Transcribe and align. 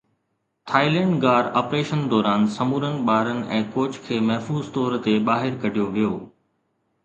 Thailand 0.69 1.19
غار 1.23 1.49
operation 1.61 2.01
دوران 2.13 2.47
سمورن 2.55 2.97
ٻارن 3.11 3.45
۽ 3.61 3.63
ڪوچ 3.77 4.01
کي 4.09 4.21
محفوظ 4.33 4.75
طور 4.81 4.99
تي 5.07 5.15
ٻاهر 5.31 5.63
ڪڍيو 5.67 5.91
ويو 5.97 6.13